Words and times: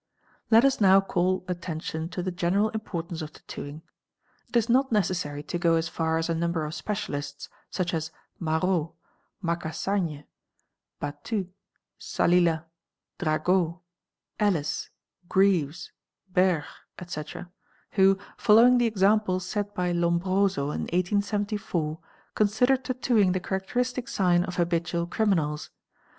Let 0.49 0.65
us 0.65 0.81
now 0.81 0.99
call 0.99 1.45
attention 1.47 2.09
to 2.09 2.23
the 2.23 2.31
general 2.31 2.69
importance 2.69 3.21
of 3.21 3.31
tattooing. 3.33 3.83
It 4.49 4.57
is 4.57 4.67
not 4.67 4.91
necessary 4.91 5.43
to 5.43 5.59
go 5.59 5.75
as 5.75 5.89
far 5.89 6.17
as 6.17 6.27
a 6.27 6.33
number 6.33 6.65
of 6.65 6.73
specialists 6.73 7.49
@!6!) 7.49 7.49
such 7.75 7.93
as 7.93 8.11
Marro, 8.39 8.95
Macassagne, 9.43 10.23
Batut, 10.99 11.49
Salillas, 11.99 12.63
Drago, 13.19 13.81
Ellis, 14.39 14.89
Greaves, 15.29 15.91
Bergh, 16.33 16.65
etc., 16.97 17.51
who, 17.91 18.17
following 18.37 18.79
the 18.79 18.87
example 18.87 19.39
set 19.39 19.75
by 19.75 19.91
Lombroso 19.91 20.71
in 20.71 20.85
1874, 20.91 21.99
consider 22.33 22.75
tattooing 22.75 23.33
the 23.33 23.39
characteristic 23.39 24.07
sign 24.07 24.43
of 24.45 24.55
habitual 24.55 25.05
criminals. 25.05 25.69